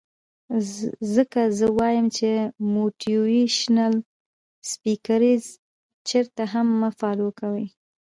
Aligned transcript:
ځکه 1.13 1.41
زۀ 1.57 1.67
وائم 1.77 2.05
چې 2.17 2.29
موټيوېشنل 2.73 3.93
سپيکرز 4.71 5.43
چرته 6.07 6.43
هم 6.53 6.67
مۀ 6.79 6.89
فالو 6.99 7.29
کوئ 7.39 7.65